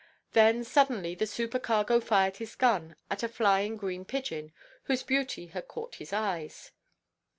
Then 0.31 0.63
suddenly 0.63 1.13
the 1.13 1.27
supercargo 1.27 1.99
fired 1.99 2.37
his 2.37 2.55
gun 2.55 2.95
at 3.11 3.21
a 3.21 3.29
flying 3.29 3.77
green 3.77 4.03
pigeon, 4.03 4.51
whose 4.85 5.03
beauty 5.03 5.45
had 5.49 5.67
caught 5.67 5.93
his 6.01 6.11
eyes. 6.11 6.71